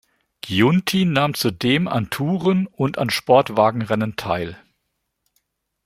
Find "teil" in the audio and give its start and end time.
4.15-4.57